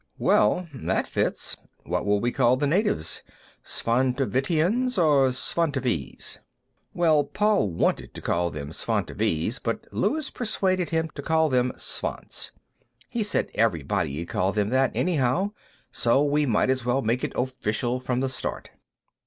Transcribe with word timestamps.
"Well, 0.17 0.67
that 0.73 1.05
fits. 1.05 1.57
What 1.83 2.07
will 2.07 2.19
we 2.19 2.31
call 2.31 2.57
the 2.57 2.65
natives; 2.65 3.21
Svantovitians, 3.63 4.97
or 4.97 5.27
Svantovese?" 5.29 6.39
"Well, 6.91 7.23
Paul 7.23 7.69
wanted 7.69 8.15
to 8.15 8.21
call 8.23 8.49
them 8.49 8.71
Svantovese, 8.71 9.59
but 9.61 9.85
Luis 9.91 10.31
persuaded 10.31 10.89
him 10.89 11.11
to 11.13 11.21
call 11.21 11.49
them 11.49 11.71
Svants. 11.77 12.49
He 13.09 13.21
said 13.21 13.51
everybody'd 13.53 14.27
call 14.27 14.51
them 14.51 14.69
that, 14.69 14.91
anyhow, 14.95 15.51
so 15.91 16.23
we 16.23 16.47
might 16.47 16.71
as 16.71 16.83
well 16.83 17.03
make 17.03 17.23
it 17.23 17.33
official 17.35 17.99
from 17.99 18.21
the 18.21 18.29
start." 18.29 18.71